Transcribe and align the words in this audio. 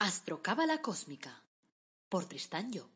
Astrocábala 0.00 0.78
Cósmica 0.80 1.42
por 2.08 2.24
Tristán 2.24 2.70
Job. 2.72 2.86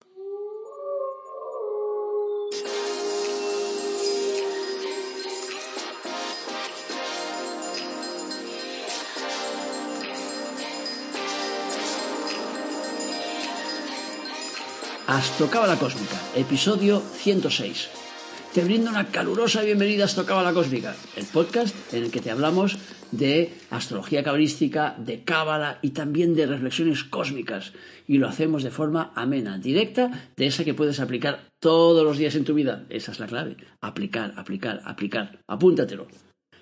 Astrocábala 15.09 15.77
Cósmica, 15.77 16.16
episodio 16.37 17.00
106. 17.00 18.12
Te 18.53 18.62
brindo 18.62 18.91
una 18.91 19.07
calurosa 19.07 19.62
bienvenida 19.62 20.03
a 20.03 20.05
Astrocábala 20.05 20.52
Cósmica, 20.52 20.95
el 21.16 21.25
podcast 21.25 21.75
en 21.95 22.05
el 22.05 22.11
que 22.11 22.21
te 22.21 22.30
hablamos 22.30 22.77
de 23.11 23.51
astrología 23.71 24.23
cabalística, 24.23 24.95
de 24.98 25.25
cábala 25.25 25.79
y 25.80 25.93
también 25.93 26.34
de 26.34 26.45
reflexiones 26.45 27.02
cósmicas. 27.02 27.73
Y 28.07 28.19
lo 28.19 28.29
hacemos 28.29 28.62
de 28.62 28.70
forma 28.70 29.11
amena, 29.15 29.56
directa, 29.56 30.28
de 30.37 30.47
esa 30.47 30.65
que 30.65 30.75
puedes 30.75 31.01
aplicar 31.01 31.48
todos 31.61 32.05
los 32.05 32.19
días 32.19 32.34
en 32.34 32.45
tu 32.45 32.52
vida. 32.52 32.84
Esa 32.91 33.12
es 33.12 33.20
la 33.20 33.27
clave. 33.27 33.56
Aplicar, 33.80 34.34
aplicar, 34.37 34.83
aplicar. 34.84 35.41
Apúntatelo. 35.47 36.09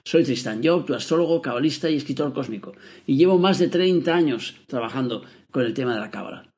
Soy 0.05 0.23
Tristan 0.23 0.61
Job, 0.63 0.87
tu 0.87 0.95
astrólogo, 0.95 1.43
cabalista 1.43 1.91
y 1.91 1.97
escritor 1.97 2.33
cósmico, 2.33 2.73
y 3.05 3.17
llevo 3.17 3.37
más 3.37 3.59
de 3.59 3.67
30 3.67 4.15
años 4.15 4.55
trabajando 4.69 5.25
con 5.51 5.65
el 5.65 5.75
tema 5.75 5.95
de 5.95 6.01
la 6.01 6.13
cábala. 6.13 6.53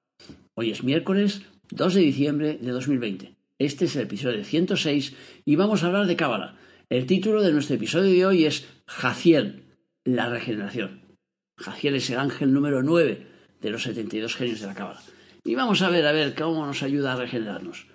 Hoy 0.52 0.72
es 0.72 0.84
miércoles 0.84 1.40
2 1.70 1.94
de 1.94 2.00
diciembre 2.02 2.58
de 2.60 2.70
2020. 2.70 3.41
Este 3.64 3.84
es 3.84 3.94
el 3.94 4.02
episodio 4.02 4.42
106 4.42 5.14
y 5.44 5.54
vamos 5.54 5.84
a 5.84 5.86
hablar 5.86 6.08
de 6.08 6.16
cábala. 6.16 6.56
El 6.90 7.06
título 7.06 7.42
de 7.42 7.52
nuestro 7.52 7.76
episodio 7.76 8.10
de 8.10 8.26
hoy 8.26 8.44
es 8.44 8.66
Jaciel, 8.88 9.76
la 10.04 10.28
regeneración. 10.28 11.16
Jaciel 11.56 11.94
es 11.94 12.10
el 12.10 12.18
ángel 12.18 12.52
número 12.52 12.82
9 12.82 13.24
de 13.60 13.70
los 13.70 13.84
72 13.84 14.34
genios 14.34 14.60
de 14.60 14.66
la 14.66 14.74
cábala. 14.74 15.00
Y 15.44 15.54
vamos 15.54 15.80
a 15.82 15.90
ver, 15.90 16.04
a 16.08 16.10
ver, 16.10 16.34
cómo 16.34 16.66
nos 16.66 16.82
ayuda 16.82 17.12
a 17.12 17.16
regenerarnos. 17.16 17.86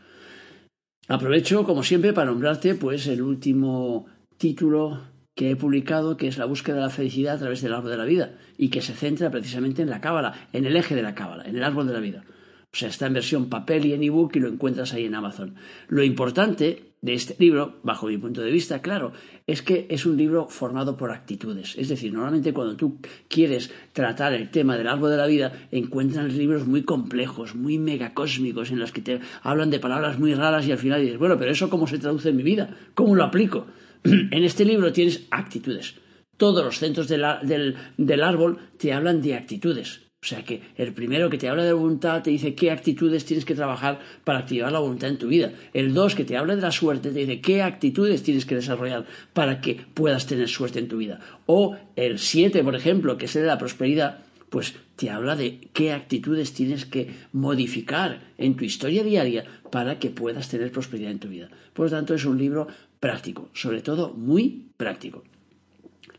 Aprovecho, 1.10 1.66
como 1.66 1.84
siempre, 1.84 2.14
para 2.14 2.32
nombrarte 2.32 2.76
pues 2.76 3.06
el 3.08 3.22
último 3.22 4.06
título 4.38 5.02
que 5.36 5.52
he 5.52 5.58
publicado, 5.58 6.16
que 6.16 6.30
es 6.30 6.38
La 6.38 6.46
búsqueda 6.46 6.78
de 6.78 6.82
la 6.84 6.90
felicidad 6.90 7.36
a 7.36 7.40
través 7.40 7.62
del 7.62 7.74
árbol 7.74 7.92
de 7.92 7.98
la 7.98 8.06
vida, 8.06 8.38
y 8.58 8.70
que 8.70 8.82
se 8.82 8.94
centra 8.94 9.30
precisamente 9.32 9.82
en 9.82 9.90
la 9.90 10.00
cábala, 10.00 10.48
en 10.54 10.66
el 10.66 10.78
eje 10.78 10.96
de 10.96 11.04
la 11.04 11.14
cábala, 11.14 11.44
en 11.44 11.58
el 11.58 11.64
árbol 11.64 11.88
de 11.88 11.94
la 11.94 12.00
vida. 12.00 12.24
O 12.74 12.78
sea, 12.78 12.90
está 12.90 13.08
en 13.08 13.14
versión 13.14 13.50
papel 13.50 13.86
y 13.86 13.94
en 13.94 14.04
ebook 14.04 14.36
y 14.36 14.40
lo 14.40 14.50
encuentras 14.50 14.94
ahí 14.94 15.06
en 15.06 15.16
Amazon. 15.16 15.56
Lo 15.88 16.04
importante 16.04 16.88
de 17.02 17.14
este 17.14 17.36
libro, 17.40 17.80
bajo 17.84 18.08
mi 18.08 18.18
punto 18.18 18.42
de 18.42 18.52
vista, 18.52 18.82
claro, 18.82 19.14
es 19.46 19.62
que 19.62 19.88
es 19.90 20.06
un 20.06 20.18
libro 20.18 20.48
formado 20.48 20.98
por 20.98 21.12
actitudes. 21.12 21.76
Es 21.78 21.90
decir, 21.90 22.12
normalmente 22.12 22.54
cuando 22.54 22.76
tú 22.76 23.00
quieres 23.28 23.72
tratar 23.94 24.34
el 24.34 24.50
tema 24.50 24.78
del 24.78 24.88
árbol 24.88 25.12
de 25.12 25.18
la 25.18 25.28
vida, 25.28 25.54
encuentras 25.72 26.34
libros 26.34 26.68
muy 26.68 26.84
complejos, 26.84 27.56
muy 27.56 27.78
megacósmicos, 27.78 28.72
en 28.72 28.80
los 28.80 28.92
que 28.92 29.02
te 29.02 29.20
hablan 29.44 29.70
de 29.70 29.80
palabras 29.80 30.20
muy 30.20 30.34
raras 30.34 30.68
y 30.68 30.72
al 30.72 30.78
final 30.78 31.02
dices, 31.02 31.20
bueno, 31.20 31.38
pero 31.38 31.52
eso 31.52 31.70
cómo 31.70 31.88
se 31.88 32.00
traduce 32.00 32.30
en 32.30 32.38
mi 32.38 32.44
vida, 32.44 32.76
cómo 32.94 33.16
lo 33.16 33.24
aplico. 33.24 33.68
en 34.04 34.44
este 34.44 34.66
libro 34.66 34.92
tienes 34.92 35.28
actitudes. 35.32 35.96
Todos 36.36 36.64
los 36.64 36.78
centros 36.78 37.08
del 37.08 38.24
árbol 38.24 38.60
te 38.78 38.94
hablan 38.94 39.22
de 39.22 39.36
actitudes. 39.36 40.07
O 40.22 40.26
sea 40.26 40.44
que 40.44 40.62
el 40.76 40.94
primero 40.94 41.30
que 41.30 41.38
te 41.38 41.48
habla 41.48 41.64
de 41.64 41.74
voluntad 41.74 42.24
te 42.24 42.32
dice 42.32 42.56
qué 42.56 42.72
actitudes 42.72 43.24
tienes 43.24 43.46
que 43.46 43.54
trabajar 43.54 44.00
para 44.24 44.40
activar 44.40 44.72
la 44.72 44.80
voluntad 44.80 45.10
en 45.10 45.20
tu 45.20 45.28
vida. 45.28 45.54
El 45.74 45.94
dos 45.94 46.16
que 46.16 46.26
te 46.26 46.36
habla 46.36 46.56
de 46.56 46.62
la 46.64 46.72
suerte 46.72 47.12
te 47.12 47.20
dice 47.20 47.40
qué 47.40 47.62
actitudes 47.62 48.24
tienes 48.24 48.46
que 48.46 48.56
desarrollar 48.56 49.06
para 49.34 49.62
que 49.62 49.76
puedas 49.94 50.26
tener 50.26 50.50
suerte 50.50 50.80
en 50.80 50.88
tu 50.88 50.98
vida. 50.98 51.20
O 51.46 51.78
el 51.96 52.18
siete, 52.18 52.64
por 52.64 52.76
ejemplo, 52.76 53.18
que 53.18 53.26
es 53.26 53.36
el 53.36 53.44
de 53.44 53.48
la 53.48 53.60
prosperidad, 53.60 54.26
pues 54.50 54.74
te 54.96 55.12
habla 55.12 55.36
de 55.36 55.70
qué 55.72 55.92
actitudes 55.92 56.52
tienes 56.52 56.86
que 56.86 57.12
modificar 57.32 58.34
en 58.40 58.56
tu 58.56 58.66
historia 58.66 59.04
diaria 59.04 59.46
para 59.72 60.00
que 60.00 60.10
puedas 60.10 60.50
tener 60.50 60.72
prosperidad 60.72 61.12
en 61.12 61.20
tu 61.20 61.28
vida. 61.28 61.50
Por 61.74 61.86
lo 61.86 61.92
tanto, 61.92 62.16
es 62.16 62.26
un 62.26 62.40
libro 62.40 62.68
práctico, 63.00 63.50
sobre 63.54 63.82
todo 63.82 64.14
muy 64.14 64.72
práctico. 64.78 65.24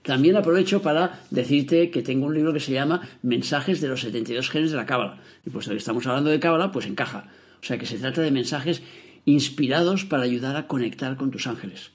También 0.03 0.37
aprovecho 0.37 0.83
para 0.83 1.21
decirte 1.31 1.91
que 1.91 2.03
tengo 2.03 2.27
un 2.27 2.35
libro 2.35 2.53
que 2.53 2.61
se 2.61 2.73
llama 2.73 3.09
Mensajes 3.23 3.81
de 3.81 3.89
los 3.89 4.01
72 4.01 4.51
genes 4.51 4.71
de 4.71 4.77
la 4.77 4.87
Cábala. 4.87 5.21
Y 5.45 5.51
puesto 5.51 5.73
que 5.73 5.79
estamos 5.79 6.07
hablando 6.07 6.31
de 6.31 6.41
Cábala, 6.41 6.73
pues 6.73 6.87
encaja. 6.87 7.29
O 7.61 7.67
sea 7.67 7.79
que 7.79 7.87
se 7.87 7.99
trata 7.99 8.23
de 8.23 8.31
mensajes 8.31 8.83
inspirados 9.25 10.05
para 10.05 10.23
ayudar 10.23 10.57
a 10.57 10.67
conectar 10.67 11.17
con 11.17 11.31
tus 11.31 11.47
ángeles. 11.47 11.93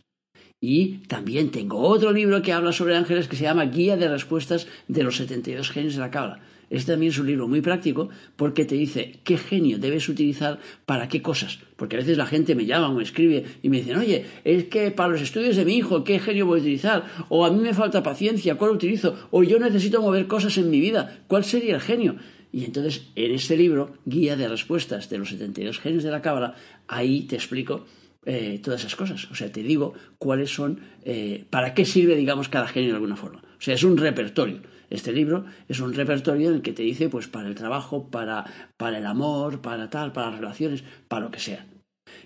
Y 0.62 1.00
también 1.08 1.52
tengo 1.52 1.80
otro 1.80 2.12
libro 2.12 2.41
que 2.41 2.53
habla 2.53 2.72
sobre 2.72 2.96
ángeles 2.96 3.28
que 3.28 3.36
se 3.36 3.44
llama 3.44 3.66
Guía 3.66 3.97
de 3.97 4.08
Respuestas 4.08 4.68
de 4.88 5.03
los 5.03 5.18
72 5.18 5.70
genes 5.70 5.96
de 5.96 6.00
la 6.00 6.12
Cábala. 6.12 6.40
Este 6.73 6.94
también 6.94 7.11
es 7.11 7.19
un 7.19 7.28
libro 7.28 7.47
muy 7.47 7.61
práctico 7.61 8.09
porque 8.35 8.66
te 8.66 8.73
dice 8.73 9.19
qué 9.23 9.38
genio 9.38 9.78
debes 9.78 10.09
utilizar 10.09 10.59
para 10.88 11.07
qué 11.07 11.22
cosas. 11.22 11.59
Porque 11.75 11.97
a 11.97 12.00
veces 12.00 12.17
la 12.17 12.25
gente 12.25 12.56
me 12.56 12.66
llama 12.66 12.89
o 12.89 12.95
me 12.95 13.03
escribe 13.03 13.45
y 13.61 13.69
me 13.69 13.78
dicen, 13.78 13.95
oye, 13.97 14.25
es 14.44 14.63
que 14.66 14.89
para 14.89 15.09
los 15.09 15.22
estudios 15.22 15.56
de 15.56 15.66
mi 15.66 15.78
hijo, 15.78 16.03
¿qué 16.03 16.17
genio 16.17 16.47
voy 16.47 16.57
a 16.57 16.61
utilizar? 16.61 17.06
O 17.29 17.45
a 17.45 17.51
mí 17.51 17.61
me 17.61 17.75
falta 17.75 18.01
paciencia, 18.01 18.56
¿cuál 18.56 18.72
utilizo? 18.72 19.16
O 19.29 19.44
yo 19.44 19.59
necesito 19.59 20.01
mover 20.01 20.25
cosas 20.25 20.57
en 20.57 20.72
mi 20.72 20.79
vida, 20.79 21.19
¿cuál 21.28 21.44
sería 21.44 21.75
el 21.75 21.81
genio? 21.81 22.16
Y 22.51 22.66
entonces, 22.66 23.11
en 23.16 23.31
este 23.34 23.55
libro, 23.55 23.94
Guía 24.05 24.35
de 24.35 24.47
Respuestas 24.47 25.11
de 25.11 25.19
los 25.19 25.29
72 25.29 25.78
genios 25.78 26.03
de 26.03 26.09
la 26.09 26.23
Cábala, 26.23 26.55
ahí 26.88 27.22
te 27.28 27.35
explico 27.35 27.85
eh, 28.25 28.59
todas 28.63 28.79
esas 28.79 28.95
cosas. 28.95 29.29
O 29.29 29.35
sea, 29.35 29.51
te 29.51 29.61
digo 29.61 29.94
cuáles 30.17 30.50
son, 30.50 30.79
eh, 31.03 31.45
para 31.51 31.75
qué 31.75 31.85
sirve, 31.85 32.16
digamos, 32.16 32.50
cada 32.50 32.67
genio 32.67 32.90
de 32.90 32.95
alguna 32.95 33.16
forma. 33.16 33.44
O 33.44 33.61
sea, 33.61 33.75
es 33.75 33.84
un 33.84 33.95
repertorio. 33.95 34.72
Este 34.93 35.11
libro 35.11 35.45
es 35.67 35.79
un 35.79 35.91
repertorio 35.91 36.49
en 36.49 36.55
el 36.57 36.61
que 36.61 36.71
te 36.71 36.83
dice, 36.83 37.09
pues, 37.09 37.27
para 37.27 37.47
el 37.47 37.55
trabajo, 37.55 38.11
para, 38.11 38.45
para 38.77 38.99
el 38.99 39.07
amor, 39.07 39.59
para 39.59 39.89
tal, 39.89 40.13
para 40.13 40.29
las 40.29 40.39
relaciones, 40.39 40.83
para 41.07 41.25
lo 41.25 41.31
que 41.31 41.39
sea. 41.39 41.65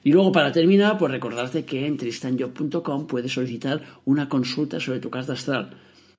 Y 0.03 0.11
luego, 0.11 0.33
para 0.33 0.51
terminar, 0.51 0.97
pues 0.97 1.13
recordarte 1.13 1.63
que 1.63 1.87
en 1.87 1.95
tristanjob.com 1.95 3.07
puedes 3.07 3.31
solicitar 3.31 3.81
una 4.03 4.27
consulta 4.27 4.81
sobre 4.81 4.99
tu 4.99 5.09
carta 5.09 5.31
astral. 5.31 5.77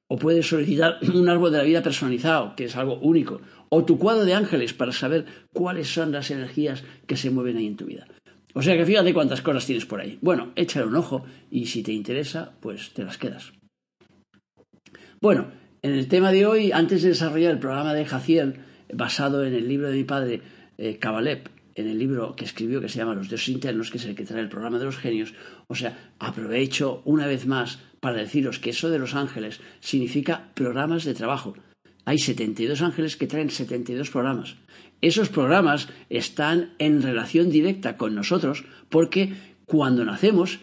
O 0.09 0.17
puedes 0.17 0.49
solicitar 0.49 0.97
un 1.15 1.29
árbol 1.29 1.53
de 1.53 1.59
la 1.59 1.65
vida 1.65 1.83
personalizado, 1.83 2.57
que 2.57 2.65
es 2.65 2.77
algo 2.77 2.99
único. 3.01 3.43
O 3.69 3.85
tu 3.85 3.99
cuadro 3.99 4.25
de 4.25 4.33
ángeles 4.33 4.73
para 4.73 4.93
saber 4.93 5.27
cuáles 5.53 5.93
son 5.93 6.13
las 6.13 6.31
energías 6.31 6.83
que 7.07 7.19
se 7.19 7.31
mueven 7.31 7.59
ahí 7.59 7.67
en 7.67 7.77
tu 7.77 7.85
vida. 7.85 8.07
O 8.55 8.63
sea 8.63 8.75
que 8.75 8.87
fíjate 8.87 9.13
cuántas 9.13 9.43
cosas 9.43 9.67
tienes 9.67 9.85
por 9.85 10.01
ahí. 10.01 10.19
Bueno, 10.23 10.53
échale 10.57 10.87
un 10.87 10.97
ojo 10.97 11.25
y 11.51 11.67
si 11.67 11.83
te 11.83 11.93
interesa, 11.93 12.55
pues 12.61 12.95
te 12.95 13.05
las 13.05 13.19
quedas. 13.19 13.53
Bueno, 15.21 15.49
en 15.83 15.93
el 15.93 16.09
tema 16.09 16.33
de 16.33 16.47
hoy, 16.47 16.73
antes 16.73 17.03
de 17.03 17.11
desarrollar 17.11 17.53
el 17.53 17.59
programa 17.59 17.95
de 17.95 18.05
Jaciel, 18.05 18.61
basado 18.93 19.45
en 19.45 19.55
el 19.55 19.69
libro 19.69 19.89
de 19.89 19.97
mi 19.97 20.05
padre, 20.05 20.41
eh, 20.79 20.99
en 21.75 21.89
el 21.89 21.99
libro 21.99 22.35
que 22.35 22.45
escribió 22.45 22.81
que 22.81 22.89
se 22.89 22.99
llama 22.99 23.15
Los 23.15 23.29
dioses 23.29 23.51
internos, 23.51 23.91
que 23.91 23.99
es 23.99 24.05
el 24.05 24.17
que 24.17 24.25
trae 24.25 24.41
el 24.41 24.49
programa 24.49 24.79
de 24.79 24.87
los 24.87 24.97
genios, 24.97 25.35
o 25.69 25.75
sea, 25.75 26.13
aprovecho 26.19 27.03
una 27.05 27.27
vez 27.27 27.47
más 27.47 27.79
para 28.01 28.17
deciros 28.17 28.59
que 28.59 28.71
eso 28.71 28.91
de 28.91 28.99
los 28.99 29.15
ángeles 29.15 29.61
significa 29.81 30.51
programas 30.55 31.05
de 31.05 31.15
trabajo. 31.15 31.55
Hay 32.05 32.19
72 32.19 32.83
ángeles 32.83 33.17
que 33.17 33.27
traen 33.27 33.51
72 33.51 34.11
programas. 34.11 34.57
Esos 35.01 35.29
programas 35.29 35.89
están 36.09 36.71
en 36.79 37.03
relación 37.03 37.51
directa 37.51 37.97
con 37.97 38.15
nosotros 38.15 38.65
porque 38.89 39.35
cuando 39.67 40.05
nacemos 40.05 40.59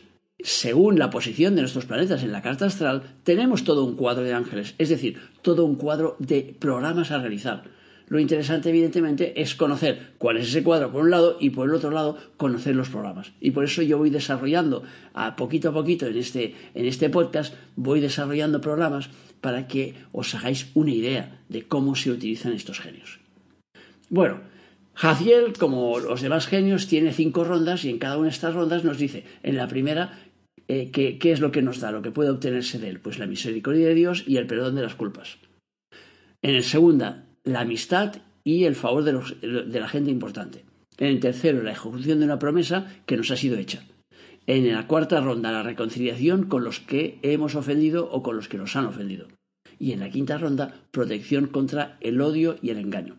según 0.46 1.00
la 1.00 1.10
posición 1.10 1.56
de 1.56 1.62
nuestros 1.62 1.86
planetas 1.86 2.22
en 2.22 2.32
la 2.32 2.44
carta 2.44 2.68
astral, 2.68 3.02
tenemos 3.24 3.64
todo 3.64 3.84
un 3.84 3.96
cuadro 3.96 4.24
de 4.24 4.34
ángeles, 4.36 4.76
es 4.78 4.90
decir, 4.90 5.20
todo 5.42 5.66
un 5.66 5.74
cuadro 5.74 6.16
de 6.20 6.56
programas 6.60 7.10
a 7.10 7.18
realizar. 7.18 7.64
Lo 8.10 8.20
interesante, 8.20 8.70
evidentemente, 8.70 9.42
es 9.42 9.56
conocer 9.56 10.14
cuál 10.20 10.38
es 10.38 10.50
ese 10.50 10.62
cuadro 10.62 10.92
por 10.92 11.02
un 11.02 11.10
lado 11.10 11.38
y 11.40 11.50
por 11.50 11.68
el 11.68 11.74
otro 11.74 11.90
lado 11.90 12.20
conocer 12.38 12.76
los 12.76 12.90
programas. 12.90 13.32
Y 13.42 13.52
por 13.52 13.64
eso 13.64 13.82
yo 13.82 13.98
voy 13.98 14.12
desarrollando 14.12 14.84
a 15.16 15.36
poquito 15.36 15.70
a 15.70 15.74
poquito 15.74 16.06
en 16.06 16.16
este, 16.16 16.54
en 16.76 16.86
este 16.86 17.10
podcast, 17.10 17.56
voy 17.76 18.00
desarrollando 18.00 18.62
programas 18.62 19.10
para 19.42 19.68
que 19.68 19.96
os 20.12 20.36
hagáis 20.36 20.70
una 20.76 20.92
idea 20.92 21.42
de 21.50 21.64
cómo 21.64 21.96
se 21.96 22.12
utilizan 22.12 22.54
estos 22.54 22.80
genios. 22.80 23.20
Bueno, 24.10 24.42
Jaciel, 24.96 25.52
como 25.60 26.00
los 26.00 26.22
demás 26.22 26.48
genios, 26.48 26.88
tiene 26.88 27.12
cinco 27.12 27.44
rondas 27.44 27.84
y 27.84 27.90
en 27.90 28.00
cada 28.00 28.18
una 28.18 28.28
de 28.28 28.34
estas 28.34 28.54
rondas 28.54 28.86
nos 28.86 28.98
dice, 28.98 29.26
en 29.44 29.58
la 29.58 29.68
primera, 29.68 30.18
eh, 30.68 30.90
¿qué, 30.92 31.32
es 31.32 31.40
lo 31.40 31.52
que 31.52 31.62
nos 31.62 31.80
da, 31.80 31.92
lo 31.92 32.02
que 32.02 32.12
puede 32.12 32.32
obtenerse 32.32 32.80
de 32.80 32.90
él? 32.90 33.00
Pues 33.00 33.20
la 33.20 33.28
misericordia 33.28 33.88
de 33.88 33.94
Dios 33.94 34.24
y 34.26 34.38
el 34.38 34.48
perdón 34.48 34.76
de 34.76 34.82
las 34.82 34.96
culpas. 34.96 35.38
En 36.42 36.56
el 36.56 36.64
segunda, 36.64 37.26
la 37.44 37.62
amistad 37.62 38.16
y 38.44 38.66
el 38.66 38.76
favor 38.76 39.04
de, 39.04 39.64
de 39.66 39.80
la 39.80 39.88
gente 39.88 40.12
importante. 40.12 40.66
En 40.98 41.08
el 41.08 41.20
tercero, 41.20 41.62
la 41.62 41.72
ejecución 41.72 42.20
de 42.20 42.26
una 42.26 42.40
promesa 42.40 42.92
que 43.06 43.18
nos 43.18 43.30
ha 43.32 43.38
sido 43.38 43.58
hecha. 43.58 43.84
En 44.48 44.72
la 44.72 44.88
cuarta 44.88 45.20
ronda, 45.22 45.52
la 45.52 45.64
reconciliación 45.64 46.46
con 46.46 46.64
los 46.64 46.80
que 46.80 47.20
hemos 47.22 47.56
ofendido 47.56 48.10
o 48.12 48.24
con 48.24 48.36
los 48.36 48.48
que 48.48 48.58
nos 48.58 48.76
han 48.76 48.86
ofendido. 48.86 49.28
Y 49.80 49.92
en 49.92 50.00
la 50.00 50.10
quinta 50.10 50.38
ronda, 50.38 50.74
protección 50.92 51.48
contra 51.48 51.98
el 52.00 52.22
odio 52.22 52.58
y 52.62 52.70
el 52.70 52.78
engaño. 52.78 53.18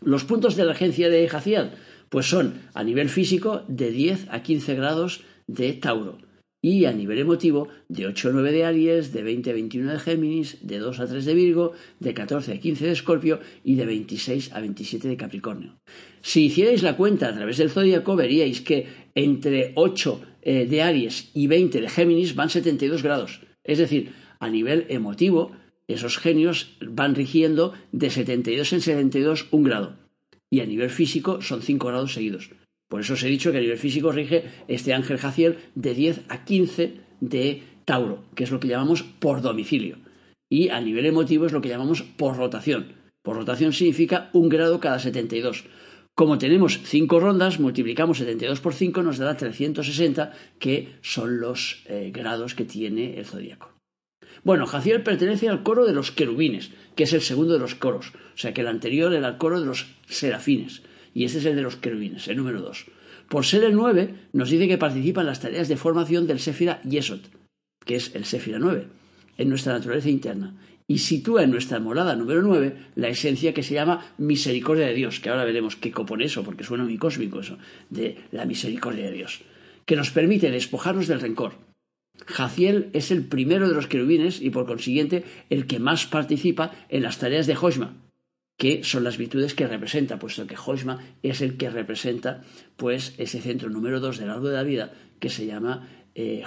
Los 0.00 0.24
puntos 0.24 0.54
de 0.54 0.64
regencia 0.64 1.08
de 1.08 1.28
Jaciel, 1.28 1.72
pues 2.08 2.26
son 2.26 2.60
a 2.74 2.84
nivel 2.84 3.08
físico 3.08 3.64
de 3.68 3.90
10 3.90 4.28
a 4.30 4.42
15 4.42 4.74
grados 4.74 5.24
de 5.46 5.72
Tauro 5.72 6.18
y 6.60 6.86
a 6.86 6.92
nivel 6.92 7.18
emotivo 7.18 7.68
de 7.88 8.06
8 8.06 8.30
a 8.30 8.32
9 8.32 8.52
de 8.52 8.64
Aries, 8.64 9.12
de 9.12 9.22
20 9.22 9.50
a 9.50 9.52
21 9.52 9.92
de 9.92 9.98
Géminis, 9.98 10.58
de 10.62 10.78
2 10.78 11.00
a 11.00 11.06
3 11.06 11.24
de 11.24 11.34
Virgo, 11.34 11.72
de 12.00 12.14
14 12.14 12.52
a 12.52 12.60
15 12.60 12.86
de 12.86 12.92
Escorpio 12.92 13.40
y 13.62 13.76
de 13.76 13.86
26 13.86 14.52
a 14.52 14.60
27 14.60 15.08
de 15.08 15.16
Capricornio. 15.16 15.78
Si 16.20 16.46
hicierais 16.46 16.82
la 16.82 16.96
cuenta 16.96 17.28
a 17.28 17.34
través 17.34 17.58
del 17.58 17.70
zodíaco 17.70 18.16
veríais 18.16 18.60
que 18.60 18.86
entre 19.14 19.72
8 19.76 20.20
eh, 20.42 20.66
de 20.66 20.82
Aries 20.82 21.30
y 21.34 21.46
20 21.46 21.80
de 21.80 21.88
Géminis 21.88 22.34
van 22.34 22.50
72 22.50 23.02
grados. 23.02 23.40
Es 23.62 23.78
decir, 23.78 24.12
a 24.40 24.48
nivel 24.48 24.86
emotivo, 24.88 25.52
esos 25.86 26.18
genios 26.18 26.76
van 26.80 27.14
rigiendo 27.14 27.72
de 27.92 28.10
72 28.10 28.72
en 28.72 28.80
72 28.80 29.46
un 29.52 29.62
grado. 29.62 29.96
Y 30.50 30.60
a 30.60 30.66
nivel 30.66 30.90
físico 30.90 31.40
son 31.42 31.62
5 31.62 31.86
grados 31.86 32.14
seguidos. 32.14 32.50
Por 32.88 33.00
eso 33.00 33.14
os 33.14 33.22
he 33.22 33.28
dicho 33.28 33.52
que 33.52 33.58
a 33.58 33.60
nivel 33.60 33.78
físico 33.78 34.12
rige 34.12 34.44
este 34.66 34.94
ángel 34.94 35.18
Jaciel 35.18 35.58
de 35.74 35.94
10 35.94 36.24
a 36.28 36.44
15 36.44 36.94
de 37.20 37.62
Tauro, 37.84 38.24
que 38.34 38.44
es 38.44 38.50
lo 38.50 38.60
que 38.60 38.68
llamamos 38.68 39.02
por 39.02 39.42
domicilio. 39.42 39.98
Y 40.50 40.70
a 40.70 40.80
nivel 40.80 41.04
emotivo 41.04 41.44
es 41.44 41.52
lo 41.52 41.60
que 41.60 41.68
llamamos 41.68 42.02
por 42.02 42.36
rotación. 42.36 42.94
Por 43.22 43.36
rotación 43.36 43.74
significa 43.74 44.30
un 44.32 44.48
grado 44.48 44.80
cada 44.80 44.98
72. 44.98 45.64
Como 46.14 46.38
tenemos 46.38 46.80
5 46.82 47.20
rondas, 47.20 47.60
multiplicamos 47.60 48.18
72 48.18 48.60
por 48.60 48.72
5, 48.72 49.02
nos 49.02 49.18
dará 49.18 49.36
360, 49.36 50.32
que 50.58 50.96
son 51.02 51.40
los 51.40 51.84
eh, 51.86 52.10
grados 52.12 52.54
que 52.54 52.64
tiene 52.64 53.18
el 53.18 53.26
zodíaco. 53.26 53.70
Bueno, 54.42 54.66
Jaciel 54.66 55.02
pertenece 55.02 55.48
al 55.48 55.62
coro 55.62 55.84
de 55.84 55.92
los 55.92 56.10
querubines, 56.10 56.70
que 56.96 57.04
es 57.04 57.12
el 57.12 57.20
segundo 57.20 57.52
de 57.52 57.58
los 57.58 57.74
coros. 57.74 58.12
O 58.34 58.38
sea 58.38 58.54
que 58.54 58.62
el 58.62 58.68
anterior 58.68 59.12
era 59.12 59.28
el 59.28 59.36
coro 59.36 59.60
de 59.60 59.66
los 59.66 59.86
serafines 60.06 60.82
y 61.14 61.24
este 61.24 61.38
es 61.38 61.44
el 61.46 61.56
de 61.56 61.62
los 61.62 61.76
querubines, 61.76 62.28
el 62.28 62.36
número 62.36 62.60
2. 62.60 62.86
Por 63.28 63.44
ser 63.44 63.64
el 63.64 63.74
9, 63.74 64.14
nos 64.32 64.50
dice 64.50 64.68
que 64.68 64.78
participa 64.78 65.20
en 65.20 65.26
las 65.26 65.40
tareas 65.40 65.68
de 65.68 65.76
formación 65.76 66.26
del 66.26 66.40
Séfira 66.40 66.80
Yesod, 66.82 67.20
que 67.84 67.96
es 67.96 68.14
el 68.14 68.24
Séfira 68.24 68.58
9, 68.58 68.86
en 69.36 69.48
nuestra 69.48 69.74
naturaleza 69.74 70.08
interna, 70.08 70.56
y 70.86 70.98
sitúa 70.98 71.42
en 71.42 71.50
nuestra 71.50 71.78
morada 71.78 72.16
número 72.16 72.40
9 72.40 72.76
la 72.96 73.08
esencia 73.08 73.52
que 73.52 73.62
se 73.62 73.74
llama 73.74 74.14
misericordia 74.16 74.86
de 74.86 74.94
Dios, 74.94 75.20
que 75.20 75.28
ahora 75.28 75.44
veremos 75.44 75.76
qué 75.76 75.92
copone 75.92 76.24
eso, 76.24 76.42
porque 76.42 76.64
suena 76.64 76.84
muy 76.84 76.96
cósmico 76.96 77.40
eso, 77.40 77.58
de 77.90 78.16
la 78.32 78.46
misericordia 78.46 79.04
de 79.04 79.12
Dios, 79.12 79.42
que 79.84 79.96
nos 79.96 80.10
permite 80.10 80.50
despojarnos 80.50 81.06
del 81.06 81.20
rencor. 81.20 81.52
Jaciel 82.26 82.88
es 82.94 83.10
el 83.10 83.26
primero 83.26 83.68
de 83.68 83.74
los 83.74 83.86
querubines 83.86 84.40
y 84.40 84.50
por 84.50 84.66
consiguiente 84.66 85.24
el 85.50 85.66
que 85.66 85.78
más 85.78 86.06
participa 86.06 86.72
en 86.88 87.02
las 87.02 87.18
tareas 87.18 87.46
de 87.46 87.54
Joshma, 87.54 87.94
que 88.58 88.82
son 88.82 89.04
las 89.04 89.16
virtudes 89.16 89.54
que 89.54 89.66
representa, 89.66 90.18
puesto 90.18 90.46
que 90.46 90.56
Hoshma 90.56 90.98
es 91.22 91.40
el 91.40 91.56
que 91.56 91.70
representa 91.70 92.42
pues 92.76 93.14
ese 93.16 93.40
centro 93.40 93.70
número 93.70 94.00
dos 94.00 94.18
del 94.18 94.30
árbol 94.30 94.50
de 94.50 94.56
la 94.56 94.64
vida 94.64 94.92
que 95.20 95.30
se 95.30 95.46
llama 95.46 95.88
eh, 96.14 96.44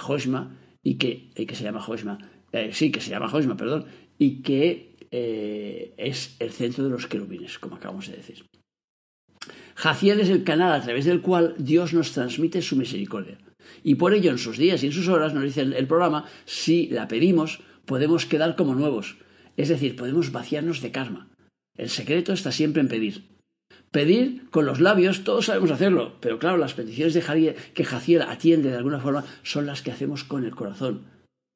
y 0.82 0.94
que, 0.96 1.30
eh, 1.34 1.46
que 1.46 1.54
se 1.54 1.64
llama 1.64 1.84
Hoshma, 1.84 2.18
eh, 2.52 2.70
sí, 2.72 2.92
que 2.92 3.00
se 3.00 3.10
llama 3.10 3.32
Hoshma, 3.32 3.56
perdón, 3.56 3.86
y 4.18 4.42
que 4.42 4.96
eh, 5.10 5.94
es 5.96 6.36
el 6.38 6.50
centro 6.50 6.84
de 6.84 6.90
los 6.90 7.06
querubines, 7.06 7.58
como 7.58 7.76
acabamos 7.76 8.08
de 8.08 8.16
decir. 8.16 8.44
Jaciel 9.74 10.20
es 10.20 10.28
el 10.28 10.44
canal 10.44 10.72
a 10.72 10.82
través 10.82 11.06
del 11.06 11.22
cual 11.22 11.54
Dios 11.58 11.94
nos 11.94 12.12
transmite 12.12 12.60
su 12.60 12.76
misericordia. 12.76 13.38
Y 13.82 13.94
por 13.94 14.12
ello 14.12 14.30
en 14.30 14.38
sus 14.38 14.58
días 14.58 14.82
y 14.82 14.86
en 14.86 14.92
sus 14.92 15.08
horas, 15.08 15.32
nos 15.32 15.44
dice 15.44 15.62
el 15.62 15.86
programa, 15.86 16.26
si 16.44 16.88
la 16.88 17.08
pedimos, 17.08 17.60
podemos 17.86 18.26
quedar 18.26 18.54
como 18.54 18.74
nuevos. 18.74 19.16
Es 19.56 19.70
decir, 19.70 19.96
podemos 19.96 20.30
vaciarnos 20.30 20.82
de 20.82 20.92
karma. 20.92 21.31
El 21.76 21.88
secreto 21.88 22.32
está 22.32 22.52
siempre 22.52 22.82
en 22.82 22.88
pedir. 22.88 23.24
Pedir 23.90 24.48
con 24.50 24.66
los 24.66 24.80
labios, 24.80 25.24
todos 25.24 25.46
sabemos 25.46 25.70
hacerlo, 25.70 26.16
pero 26.20 26.38
claro, 26.38 26.56
las 26.56 26.74
peticiones 26.74 27.14
de 27.14 27.56
que 27.74 27.84
Jaciel 27.84 28.22
atiende 28.22 28.70
de 28.70 28.76
alguna 28.76 29.00
forma 29.00 29.24
son 29.42 29.66
las 29.66 29.82
que 29.82 29.90
hacemos 29.90 30.24
con 30.24 30.44
el 30.44 30.54
corazón. 30.54 31.02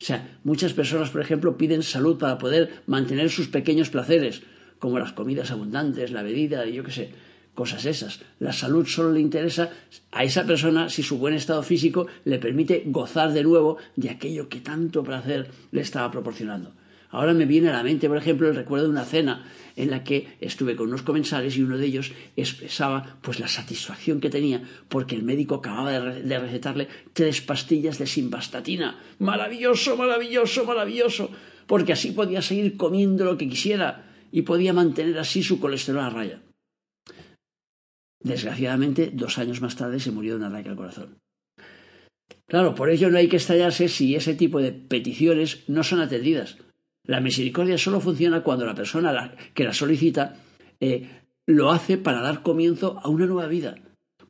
O 0.00 0.04
sea, 0.04 0.38
muchas 0.44 0.74
personas, 0.74 1.10
por 1.10 1.22
ejemplo, 1.22 1.56
piden 1.56 1.82
salud 1.82 2.18
para 2.18 2.36
poder 2.36 2.82
mantener 2.86 3.30
sus 3.30 3.48
pequeños 3.48 3.88
placeres, 3.88 4.42
como 4.78 4.98
las 4.98 5.12
comidas 5.12 5.50
abundantes, 5.50 6.10
la 6.10 6.22
bebida, 6.22 6.66
yo 6.66 6.84
qué 6.84 6.92
sé, 6.92 7.10
cosas 7.54 7.86
esas. 7.86 8.20
La 8.38 8.52
salud 8.52 8.86
solo 8.86 9.12
le 9.12 9.20
interesa 9.20 9.70
a 10.12 10.22
esa 10.24 10.44
persona 10.44 10.90
si 10.90 11.02
su 11.02 11.18
buen 11.18 11.34
estado 11.34 11.62
físico 11.62 12.06
le 12.24 12.38
permite 12.38 12.82
gozar 12.86 13.32
de 13.32 13.42
nuevo 13.42 13.78
de 13.96 14.10
aquello 14.10 14.48
que 14.48 14.60
tanto 14.60 15.02
placer 15.02 15.48
le 15.72 15.80
estaba 15.80 16.10
proporcionando. 16.10 16.74
Ahora 17.10 17.34
me 17.34 17.46
viene 17.46 17.68
a 17.68 17.72
la 17.72 17.82
mente, 17.82 18.08
por 18.08 18.16
ejemplo, 18.16 18.48
el 18.48 18.56
recuerdo 18.56 18.86
de 18.86 18.92
una 18.92 19.04
cena 19.04 19.44
en 19.76 19.90
la 19.90 20.02
que 20.02 20.36
estuve 20.40 20.74
con 20.74 20.88
unos 20.88 21.02
comensales 21.02 21.56
y 21.56 21.62
uno 21.62 21.76
de 21.76 21.86
ellos 21.86 22.12
expresaba 22.34 23.18
pues 23.20 23.38
la 23.38 23.48
satisfacción 23.48 24.20
que 24.20 24.30
tenía 24.30 24.62
porque 24.88 25.14
el 25.14 25.22
médico 25.22 25.56
acababa 25.56 25.92
de, 25.92 26.38
recetarle 26.38 26.88
tres 27.12 27.42
pastillas 27.42 27.98
de 27.98 28.06
simvastatina. 28.06 28.98
Maravilloso, 29.18 29.96
maravilloso, 29.96 30.64
maravilloso, 30.64 31.30
porque 31.66 31.92
así 31.92 32.12
podía 32.12 32.42
seguir 32.42 32.76
comiendo 32.76 33.24
lo 33.24 33.36
que 33.36 33.48
quisiera 33.48 34.10
y 34.32 34.42
podía 34.42 34.72
mantener 34.72 35.18
así 35.18 35.42
su 35.42 35.60
colesterol 35.60 36.04
a 36.04 36.10
raya. 36.10 36.42
Desgraciadamente, 38.20 39.10
dos 39.12 39.38
años 39.38 39.60
más 39.60 39.76
tarde 39.76 40.00
se 40.00 40.10
murió 40.10 40.32
de 40.32 40.44
un 40.44 40.52
ataque 40.52 40.70
al 40.70 40.76
corazón. 40.76 41.18
Claro, 42.48 42.74
por 42.74 42.90
ello 42.90 43.10
no 43.10 43.18
hay 43.18 43.28
que 43.28 43.36
estallarse 43.36 43.88
si 43.88 44.14
ese 44.14 44.34
tipo 44.34 44.60
de 44.60 44.72
peticiones 44.72 45.64
no 45.68 45.82
son 45.82 46.00
atendidas. 46.00 46.58
La 47.06 47.20
misericordia 47.20 47.78
solo 47.78 48.00
funciona 48.00 48.42
cuando 48.42 48.66
la 48.66 48.74
persona 48.74 49.34
que 49.54 49.64
la 49.64 49.72
solicita 49.72 50.36
eh, 50.80 51.08
lo 51.46 51.70
hace 51.70 51.98
para 51.98 52.20
dar 52.20 52.42
comienzo 52.42 52.98
a 53.02 53.08
una 53.08 53.26
nueva 53.26 53.46
vida, 53.46 53.76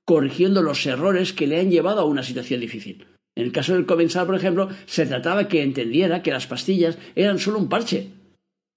corrigiendo 0.04 0.62
los 0.62 0.84
errores 0.86 1.32
que 1.32 1.46
le 1.46 1.60
han 1.60 1.70
llevado 1.70 2.00
a 2.00 2.04
una 2.04 2.22
situación 2.22 2.60
difícil. 2.60 3.06
En 3.34 3.44
el 3.44 3.52
caso 3.52 3.74
del 3.74 3.86
comensal, 3.86 4.26
por 4.26 4.34
ejemplo, 4.34 4.68
se 4.86 5.06
trataba 5.06 5.48
que 5.48 5.62
entendiera 5.62 6.22
que 6.22 6.30
las 6.30 6.46
pastillas 6.46 6.98
eran 7.14 7.38
solo 7.38 7.58
un 7.58 7.68
parche. 7.68 8.08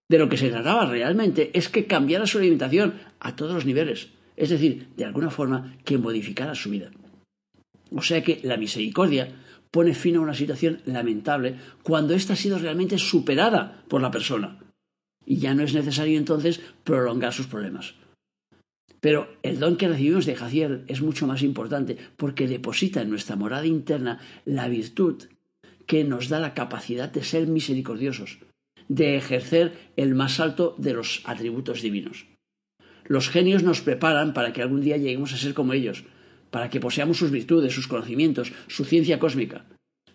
De 0.10 0.18
lo 0.18 0.28
que 0.28 0.38
se 0.38 0.50
trataba 0.50 0.86
realmente 0.86 1.52
es 1.54 1.70
que 1.70 1.86
cambiara 1.86 2.26
su 2.26 2.40
alimentación 2.40 2.96
a 3.20 3.36
todos 3.36 3.54
los 3.54 3.66
niveles, 3.66 4.10
es 4.36 4.50
decir, 4.50 4.88
de 4.98 5.06
alguna 5.06 5.30
forma 5.30 5.78
que 5.86 5.98
modificara 5.98 6.56
su 6.56 6.72
vida. 6.72 6.90
O 7.92 8.02
sea 8.02 8.24
que 8.24 8.40
la 8.44 8.58
misericordia 8.58 9.30
pone 9.72 9.94
fin 9.94 10.16
a 10.16 10.22
una 10.22 10.34
situación 10.34 10.82
lamentable 10.86 11.56
cuando 11.84 12.14
ésta 12.14 12.34
ha 12.34 12.36
sido 12.36 12.58
realmente 12.60 12.98
superada 12.98 13.84
por 13.88 14.02
la 14.02 14.12
persona. 14.12 14.60
Y 15.26 15.38
ya 15.38 15.54
no 15.54 15.64
es 15.64 15.74
necesario 15.74 16.18
entonces 16.18 16.60
prolongar 16.84 17.34
sus 17.34 17.48
problemas. 17.48 17.96
Pero 19.02 19.38
el 19.44 19.60
don 19.60 19.78
que 19.78 19.88
recibimos 19.88 20.26
de 20.26 20.36
Jaciel 20.36 20.84
es 20.88 21.02
mucho 21.02 21.28
más 21.28 21.42
importante 21.42 21.98
porque 22.18 22.48
deposita 22.48 23.02
en 23.02 23.10
nuestra 23.10 23.36
morada 23.36 23.66
interna 23.66 24.20
la 24.46 24.68
virtud 24.68 25.24
que 25.86 26.04
nos 26.04 26.30
da 26.30 26.40
la 26.40 26.54
capacidad 26.54 27.10
de 27.10 27.24
ser 27.24 27.48
misericordiosos, 27.48 28.40
de 28.88 29.16
ejercer 29.16 29.92
el 29.96 30.16
más 30.16 30.40
alto 30.40 30.76
de 30.78 30.94
los 30.94 31.22
atributos 31.26 31.82
divinos. 31.82 32.28
Los 33.06 33.30
genios 33.30 33.64
nos 33.64 33.82
preparan 33.82 34.34
para 34.34 34.54
que 34.54 34.62
algún 34.62 34.82
día 34.82 34.98
lleguemos 34.98 35.34
a 35.34 35.38
ser 35.38 35.54
como 35.54 35.74
ellos, 35.74 36.04
para 36.52 36.70
que 36.70 36.80
poseamos 36.80 37.18
sus 37.18 37.32
virtudes, 37.32 37.74
sus 37.74 37.88
conocimientos, 37.88 38.54
su 38.68 38.86
ciencia 38.86 39.20
cósmica. 39.20 39.66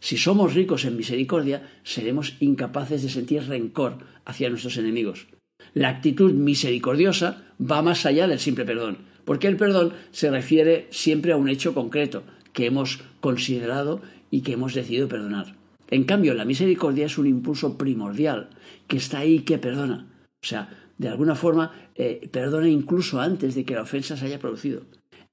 Si 0.00 0.18
somos 0.18 0.54
ricos 0.54 0.84
en 0.84 0.96
misericordia, 0.96 1.70
seremos 1.82 2.36
incapaces 2.40 3.02
de 3.02 3.08
sentir 3.08 3.44
rencor 3.44 3.98
hacia 4.24 4.50
nuestros 4.50 4.76
enemigos. 4.76 5.28
La 5.72 5.88
actitud 5.88 6.32
misericordiosa 6.32 7.44
va 7.58 7.82
más 7.82 8.04
allá 8.04 8.28
del 8.28 8.38
simple 8.38 8.64
perdón, 8.64 8.98
porque 9.24 9.48
el 9.48 9.56
perdón 9.56 9.94
se 10.10 10.30
refiere 10.30 10.88
siempre 10.90 11.32
a 11.32 11.36
un 11.36 11.48
hecho 11.48 11.72
concreto 11.72 12.22
que 12.52 12.66
hemos 12.66 13.00
considerado 13.20 14.02
y 14.30 14.42
que 14.42 14.52
hemos 14.52 14.74
decidido 14.74 15.08
perdonar. 15.08 15.56
En 15.90 16.04
cambio, 16.04 16.34
la 16.34 16.44
misericordia 16.44 17.06
es 17.06 17.18
un 17.18 17.26
impulso 17.26 17.78
primordial 17.78 18.50
que 18.88 18.96
está 18.96 19.20
ahí 19.20 19.36
y 19.36 19.40
que 19.40 19.58
perdona. 19.58 20.06
O 20.42 20.46
sea, 20.46 20.68
de 20.98 21.08
alguna 21.08 21.34
forma, 21.34 21.72
eh, 21.94 22.28
perdona 22.30 22.68
incluso 22.68 23.20
antes 23.20 23.54
de 23.54 23.64
que 23.64 23.74
la 23.74 23.82
ofensa 23.82 24.16
se 24.16 24.26
haya 24.26 24.38
producido 24.38 24.82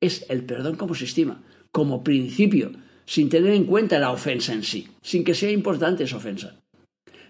es 0.01 0.25
el 0.29 0.43
perdón 0.43 0.75
como 0.75 0.96
sistema, 0.96 1.41
como 1.72 2.03
principio, 2.03 2.72
sin 3.05 3.29
tener 3.29 3.53
en 3.53 3.65
cuenta 3.65 4.00
la 4.00 4.12
ofensa 4.12 4.53
en 4.53 4.63
sí, 4.63 4.89
sin 5.01 5.24
que 5.24 5.36
sea 5.36 5.51
importante 5.51 6.03
esa 6.03 6.17
ofensa. 6.17 6.60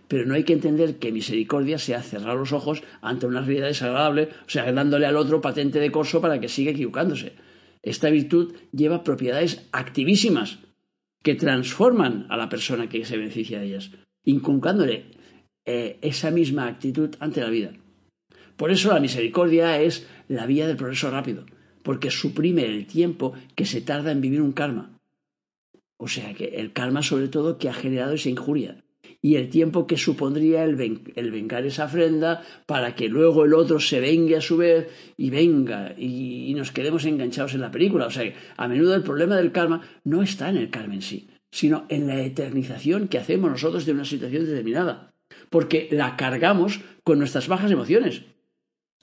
Pero 0.07 0.25
no 0.25 0.33
hay 0.33 0.43
que 0.43 0.53
entender 0.53 0.97
que 0.97 1.11
misericordia 1.11 1.77
sea 1.77 2.01
cerrar 2.01 2.35
los 2.35 2.51
ojos 2.51 2.81
ante 3.01 3.27
una 3.27 3.41
realidad 3.41 3.67
desagradable, 3.67 4.29
o 4.45 4.49
sea, 4.49 4.71
dándole 4.71 5.05
al 5.05 5.15
otro 5.15 5.41
patente 5.41 5.79
de 5.79 5.91
corso 5.91 6.21
para 6.21 6.39
que 6.39 6.49
siga 6.49 6.71
equivocándose. 6.71 7.33
Esta 7.83 8.09
virtud 8.09 8.53
lleva 8.71 9.03
propiedades 9.03 9.67
activísimas 9.71 10.59
que 11.23 11.35
transforman 11.35 12.25
a 12.29 12.37
la 12.37 12.49
persona 12.49 12.89
que 12.89 13.05
se 13.05 13.17
beneficia 13.17 13.59
de 13.59 13.67
ellas, 13.67 13.91
inculcándole 14.23 15.05
eh, 15.65 15.97
esa 16.01 16.31
misma 16.31 16.67
actitud 16.67 17.15
ante 17.19 17.41
la 17.41 17.49
vida. 17.49 17.71
Por 18.57 18.71
eso 18.71 18.93
la 18.93 18.99
misericordia 18.99 19.81
es 19.81 20.07
la 20.27 20.45
vía 20.45 20.67
del 20.67 20.77
progreso 20.77 21.09
rápido 21.09 21.45
porque 21.83 22.11
suprime 22.11 22.65
el 22.65 22.85
tiempo 22.87 23.33
que 23.55 23.65
se 23.65 23.81
tarda 23.81 24.11
en 24.11 24.21
vivir 24.21 24.41
un 24.41 24.51
karma. 24.51 24.97
O 25.97 26.07
sea 26.07 26.33
que 26.33 26.45
el 26.55 26.73
karma 26.73 27.03
sobre 27.03 27.27
todo 27.27 27.57
que 27.57 27.69
ha 27.69 27.73
generado 27.73 28.13
esa 28.13 28.29
injuria 28.29 28.83
y 29.21 29.35
el 29.35 29.49
tiempo 29.49 29.85
que 29.85 29.97
supondría 29.97 30.63
el, 30.63 30.75
vengar 30.75 31.65
esa 31.65 31.85
ofrenda 31.85 32.41
para 32.65 32.95
que 32.95 33.07
luego 33.07 33.45
el 33.45 33.53
otro 33.53 33.79
se 33.79 33.99
vengue 33.99 34.35
a 34.35 34.41
su 34.41 34.57
vez 34.57 34.87
y 35.15 35.29
venga 35.29 35.93
y, 35.97 36.53
nos 36.55 36.71
quedemos 36.71 37.05
enganchados 37.05 37.53
en 37.53 37.61
la 37.61 37.71
película. 37.71 38.07
O 38.07 38.11
sea 38.11 38.23
que 38.23 38.35
a 38.57 38.67
menudo 38.67 38.95
el 38.95 39.03
problema 39.03 39.35
del 39.35 39.51
karma 39.51 39.81
no 40.03 40.23
está 40.23 40.49
en 40.49 40.57
el 40.57 40.69
karma 40.69 40.95
en 40.95 41.01
sí, 41.01 41.29
sino 41.51 41.85
en 41.89 42.07
la 42.07 42.19
eternización 42.21 43.07
que 43.07 43.19
hacemos 43.19 43.51
nosotros 43.51 43.85
de 43.85 43.91
una 43.91 44.05
situación 44.05 44.45
determinada, 44.45 45.13
porque 45.49 45.87
la 45.91 46.17
cargamos 46.17 46.81
con 47.03 47.19
nuestras 47.19 47.47
bajas 47.47 47.71
emociones. 47.71 48.23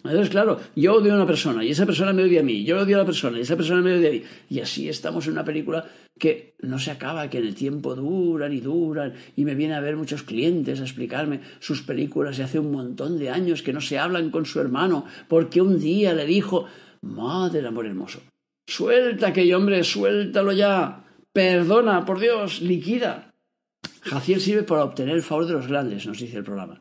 Entonces, 0.04 0.30
claro, 0.30 0.60
yo 0.76 0.94
odio 0.94 1.12
a 1.12 1.16
una 1.16 1.26
persona 1.26 1.64
y 1.64 1.70
esa 1.70 1.84
persona 1.84 2.12
me 2.12 2.22
odia 2.22 2.40
a 2.40 2.44
mí, 2.44 2.64
yo 2.64 2.78
odio 2.78 2.96
a 2.96 3.00
la 3.00 3.04
persona 3.04 3.36
y 3.38 3.40
esa 3.40 3.56
persona 3.56 3.82
me 3.82 3.94
odia 3.94 4.08
a 4.10 4.12
mí. 4.12 4.22
Y 4.48 4.60
así 4.60 4.88
estamos 4.88 5.26
en 5.26 5.32
una 5.32 5.44
película 5.44 5.86
que 6.18 6.54
no 6.60 6.78
se 6.78 6.92
acaba, 6.92 7.28
que 7.28 7.38
en 7.38 7.46
el 7.46 7.54
tiempo 7.56 7.96
duran 7.96 8.52
y 8.52 8.60
duran 8.60 9.14
y 9.34 9.44
me 9.44 9.56
vienen 9.56 9.76
a 9.76 9.80
ver 9.80 9.96
muchos 9.96 10.22
clientes 10.22 10.80
a 10.80 10.84
explicarme 10.84 11.40
sus 11.58 11.82
películas 11.82 12.38
y 12.38 12.42
hace 12.42 12.60
un 12.60 12.70
montón 12.70 13.18
de 13.18 13.30
años 13.30 13.62
que 13.62 13.72
no 13.72 13.80
se 13.80 13.98
hablan 13.98 14.30
con 14.30 14.46
su 14.46 14.60
hermano 14.60 15.04
porque 15.26 15.60
un 15.60 15.80
día 15.80 16.14
le 16.14 16.26
dijo, 16.26 16.66
madre 17.02 17.66
amor 17.66 17.86
hermoso, 17.86 18.20
suelta 18.68 19.28
aquel 19.28 19.52
hombre, 19.52 19.82
suéltalo 19.82 20.52
ya, 20.52 21.04
perdona, 21.32 22.04
por 22.04 22.20
Dios, 22.20 22.62
liquida. 22.62 23.34
Jaciel 24.02 24.40
sirve 24.40 24.62
para 24.62 24.84
obtener 24.84 25.16
el 25.16 25.22
favor 25.22 25.46
de 25.46 25.54
los 25.54 25.66
grandes, 25.66 26.06
nos 26.06 26.20
dice 26.20 26.38
el 26.38 26.44
programa 26.44 26.80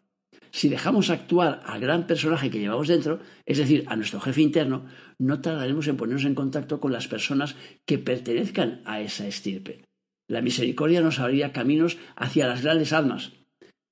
si 0.51 0.69
dejamos 0.69 1.09
actuar 1.09 1.61
al 1.65 1.79
gran 1.79 2.07
personaje 2.07 2.49
que 2.49 2.59
llevamos 2.59 2.87
dentro, 2.87 3.19
es 3.45 3.57
decir, 3.57 3.83
a 3.87 3.95
nuestro 3.95 4.19
jefe 4.19 4.41
interno, 4.41 4.85
no 5.17 5.41
tardaremos 5.41 5.87
en 5.87 5.97
ponernos 5.97 6.25
en 6.25 6.35
contacto 6.35 6.79
con 6.79 6.91
las 6.91 7.07
personas 7.07 7.55
que 7.85 7.97
pertenezcan 7.97 8.81
a 8.85 9.01
esa 9.01 9.27
estirpe. 9.27 9.83
La 10.27 10.41
misericordia 10.41 11.01
nos 11.01 11.19
abriría 11.19 11.53
caminos 11.53 11.97
hacia 12.15 12.47
las 12.47 12.61
grandes 12.61 12.93
almas 12.93 13.31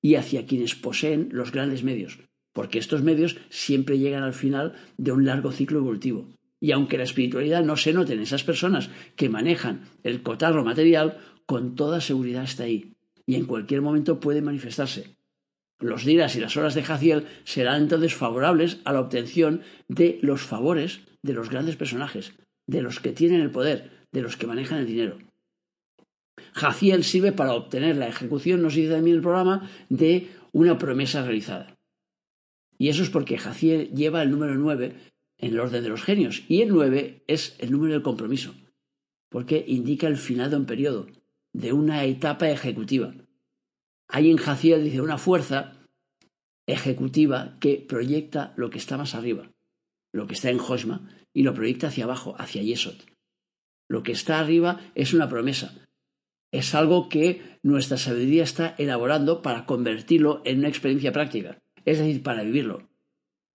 y 0.02 0.16
hacia 0.16 0.46
quienes 0.46 0.74
poseen 0.74 1.28
los 1.32 1.52
grandes 1.52 1.82
medios, 1.82 2.20
porque 2.52 2.78
estos 2.78 3.02
medios 3.02 3.38
siempre 3.48 3.98
llegan 3.98 4.22
al 4.22 4.34
final 4.34 4.74
de 4.98 5.12
un 5.12 5.24
largo 5.24 5.52
ciclo 5.52 5.78
evolutivo. 5.78 6.28
Y 6.60 6.72
aunque 6.72 6.98
la 6.98 7.04
espiritualidad 7.04 7.64
no 7.64 7.76
se 7.76 7.92
note 7.92 8.14
en 8.14 8.20
esas 8.20 8.44
personas 8.44 8.90
que 9.14 9.28
manejan 9.28 9.82
el 10.02 10.22
cotarro 10.22 10.64
material, 10.64 11.18
con 11.46 11.74
toda 11.74 12.00
seguridad 12.00 12.44
está 12.44 12.64
ahí 12.64 12.96
y 13.26 13.34
en 13.34 13.44
cualquier 13.44 13.82
momento 13.82 14.20
puede 14.20 14.40
manifestarse. 14.40 15.15
Los 15.78 16.04
días 16.04 16.34
y 16.36 16.40
las 16.40 16.56
horas 16.56 16.74
de 16.74 16.82
Jaciel 16.82 17.26
serán 17.44 17.82
entonces 17.82 18.14
favorables 18.14 18.78
a 18.84 18.92
la 18.92 19.00
obtención 19.00 19.62
de 19.88 20.18
los 20.22 20.42
favores 20.42 21.00
de 21.22 21.34
los 21.34 21.50
grandes 21.50 21.76
personajes, 21.76 22.32
de 22.66 22.82
los 22.82 23.00
que 23.00 23.12
tienen 23.12 23.40
el 23.40 23.50
poder, 23.50 23.90
de 24.12 24.22
los 24.22 24.36
que 24.36 24.46
manejan 24.46 24.78
el 24.78 24.86
dinero. 24.86 25.18
Jaciel 26.52 27.04
sirve 27.04 27.32
para 27.32 27.54
obtener 27.54 27.96
la 27.96 28.08
ejecución, 28.08 28.62
nos 28.62 28.74
dice 28.74 28.92
también 28.92 29.16
el 29.16 29.22
programa, 29.22 29.70
de 29.88 30.28
una 30.52 30.78
promesa 30.78 31.22
realizada. 31.22 31.76
Y 32.78 32.88
eso 32.88 33.02
es 33.02 33.10
porque 33.10 33.38
Jaciel 33.38 33.90
lleva 33.92 34.22
el 34.22 34.30
número 34.30 34.54
9 34.54 34.94
en 35.38 35.52
el 35.52 35.60
orden 35.60 35.82
de 35.82 35.88
los 35.88 36.02
genios, 36.02 36.44
y 36.48 36.62
el 36.62 36.68
9 36.68 37.24
es 37.26 37.56
el 37.58 37.72
número 37.72 37.92
del 37.92 38.02
compromiso, 38.02 38.54
porque 39.28 39.64
indica 39.66 40.06
el 40.06 40.16
final 40.16 40.50
de 40.50 40.56
un 40.56 40.66
periodo, 40.66 41.06
de 41.52 41.72
una 41.72 42.04
etapa 42.04 42.50
ejecutiva. 42.50 43.14
Hay 44.08 44.30
en 44.30 44.36
Jaciel, 44.36 44.84
dice, 44.84 45.00
una 45.00 45.18
fuerza 45.18 45.72
ejecutiva 46.66 47.56
que 47.60 47.76
proyecta 47.76 48.52
lo 48.56 48.70
que 48.70 48.78
está 48.78 48.96
más 48.96 49.14
arriba, 49.14 49.50
lo 50.12 50.26
que 50.26 50.34
está 50.34 50.50
en 50.50 50.60
Hosma, 50.60 51.08
y 51.32 51.42
lo 51.42 51.54
proyecta 51.54 51.88
hacia 51.88 52.04
abajo, 52.04 52.34
hacia 52.38 52.62
Yesod. 52.62 52.96
Lo 53.88 54.02
que 54.02 54.12
está 54.12 54.40
arriba 54.40 54.80
es 54.94 55.12
una 55.12 55.28
promesa. 55.28 55.74
Es 56.52 56.74
algo 56.74 57.08
que 57.08 57.58
nuestra 57.62 57.98
sabiduría 57.98 58.44
está 58.44 58.74
elaborando 58.78 59.42
para 59.42 59.66
convertirlo 59.66 60.42
en 60.44 60.60
una 60.60 60.68
experiencia 60.68 61.12
práctica, 61.12 61.58
es 61.84 61.98
decir, 61.98 62.22
para 62.22 62.42
vivirlo. 62.42 62.88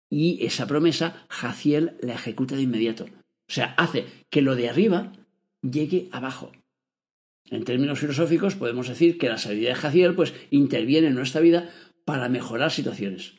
Y 0.10 0.44
esa 0.46 0.68
promesa, 0.68 1.26
Jaciel 1.30 1.98
la 2.02 2.16
ejecuta 2.16 2.56
de 2.56 2.64
inmediato. 2.64 3.06
O 3.06 3.52
sea, 3.52 3.74
hace 3.78 4.06
que 4.30 4.42
lo 4.42 4.56
de 4.56 4.70
arriba 4.70 5.14
llegue 5.62 6.10
abajo. 6.12 6.52
En 7.52 7.64
términos 7.64 8.00
filosóficos 8.00 8.56
podemos 8.56 8.88
decir 8.88 9.18
que 9.18 9.30
la 9.30 9.38
sabiduría 9.38 9.70
de 9.70 9.76
Jaciel 9.76 10.16
pues, 10.16 10.34
interviene 10.52 11.08
en 11.08 11.16
nuestra 11.16 11.42
vida 11.42 11.70
para 12.06 12.30
mejorar 12.30 12.72
situaciones. 12.72 13.36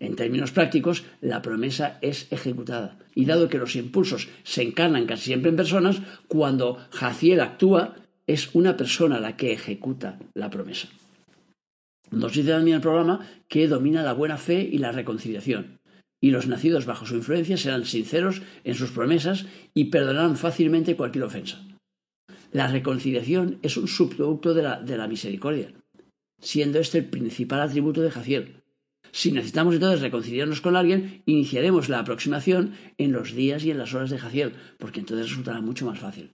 En 0.00 0.14
términos 0.14 0.52
prácticos, 0.52 1.04
la 1.20 1.42
promesa 1.42 1.98
es 2.02 2.30
ejecutada. 2.30 2.98
Y 3.14 3.24
dado 3.24 3.48
que 3.48 3.58
los 3.58 3.74
impulsos 3.74 4.28
se 4.44 4.62
encarnan 4.62 5.06
casi 5.06 5.24
siempre 5.24 5.50
en 5.50 5.56
personas, 5.56 6.00
cuando 6.28 6.78
Jaciel 6.90 7.40
actúa, 7.40 7.96
es 8.26 8.54
una 8.54 8.76
persona 8.76 9.20
la 9.20 9.36
que 9.36 9.52
ejecuta 9.52 10.18
la 10.34 10.50
promesa. 10.50 10.88
Nos 12.10 12.32
dice 12.32 12.50
también 12.50 12.76
el 12.76 12.82
programa 12.82 13.26
que 13.48 13.68
domina 13.68 14.02
la 14.02 14.12
buena 14.12 14.38
fe 14.38 14.60
y 14.70 14.78
la 14.78 14.92
reconciliación. 14.92 15.78
Y 16.20 16.30
los 16.30 16.46
nacidos 16.46 16.86
bajo 16.86 17.06
su 17.06 17.16
influencia 17.16 17.56
serán 17.56 17.84
sinceros 17.84 18.42
en 18.64 18.74
sus 18.74 18.90
promesas 18.90 19.46
y 19.74 19.86
perdonarán 19.86 20.36
fácilmente 20.36 20.96
cualquier 20.96 21.24
ofensa. 21.24 21.67
La 22.52 22.66
reconciliación 22.66 23.58
es 23.62 23.76
un 23.76 23.88
subproducto 23.88 24.54
de 24.54 24.62
la, 24.62 25.08
misericordia, 25.08 25.72
siendo 26.40 26.78
este 26.78 26.98
el 26.98 27.04
principal 27.04 27.60
atributo 27.60 28.00
de 28.00 28.10
Jaciel. 28.10 28.62
Si 29.12 29.32
necesitamos 29.32 29.74
entonces 29.74 30.00
reconciliarnos 30.00 30.60
con 30.60 30.76
alguien, 30.76 31.22
iniciaremos 31.26 31.88
la 31.88 31.98
aproximación 31.98 32.74
en 32.96 33.12
los 33.12 33.34
días 33.34 33.64
y 33.64 33.70
en 33.70 33.78
las 33.78 33.92
horas 33.94 34.10
de 34.10 34.18
Jaciel, 34.18 34.54
porque 34.78 35.00
entonces 35.00 35.28
resultará 35.28 35.60
mucho 35.60 35.86
más 35.86 35.98
fácil. 35.98 36.32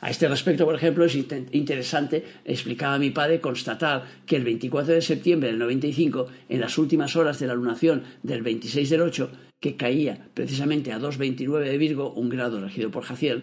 A 0.00 0.10
este 0.10 0.28
respecto, 0.28 0.64
por 0.64 0.76
ejemplo, 0.76 1.04
es 1.04 1.16
interesante, 1.16 2.24
explicaba 2.44 2.98
mi 2.98 3.10
padre, 3.10 3.40
constatar 3.40 4.04
que 4.26 4.36
el 4.36 4.44
24 4.44 4.94
de 4.94 5.02
septiembre 5.02 5.48
del 5.48 5.58
95, 5.58 6.28
en 6.48 6.60
las 6.60 6.78
últimas 6.78 7.16
horas 7.16 7.40
de 7.40 7.48
la 7.48 7.54
lunación 7.54 8.04
del 8.22 8.42
26 8.42 8.90
del 8.90 9.02
8, 9.02 9.30
que 9.60 9.76
caía 9.76 10.28
precisamente 10.34 10.92
a 10.92 11.00
2.29 11.00 11.64
de 11.64 11.78
Virgo, 11.78 12.12
un 12.12 12.28
grado 12.28 12.60
regido 12.60 12.92
por 12.92 13.02
Jaciel, 13.02 13.42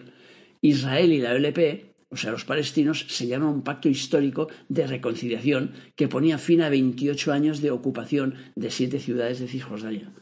Israel 0.60 1.12
y 1.12 1.20
la 1.20 1.32
OLP, 1.32 1.96
o 2.08 2.16
sea, 2.16 2.30
los 2.30 2.44
palestinos, 2.44 3.06
sellaron 3.08 3.48
un 3.48 3.62
pacto 3.62 3.88
histórico 3.88 4.48
de 4.68 4.86
reconciliación 4.86 5.72
que 5.96 6.08
ponía 6.08 6.38
fin 6.38 6.62
a 6.62 6.68
28 6.68 7.32
años 7.32 7.60
de 7.60 7.70
ocupación 7.70 8.34
de 8.54 8.70
siete 8.70 9.00
ciudades 9.00 9.40
de 9.40 9.48
Cisjordania. 9.48 10.12